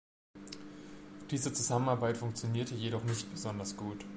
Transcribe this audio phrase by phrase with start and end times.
[1.29, 4.03] Diese Zusammenarbeit funktionierte jedoch nicht besonders gut.